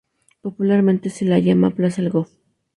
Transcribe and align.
Popularmente 0.41 1.11
se 1.11 1.25
la 1.25 1.37
llama 1.37 1.69
plaza 1.75 2.01
El 2.01 2.09
Golf. 2.09 2.31